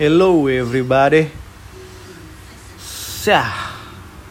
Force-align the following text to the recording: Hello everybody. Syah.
Hello 0.00 0.48
everybody. 0.48 1.28
Syah. 2.80 3.69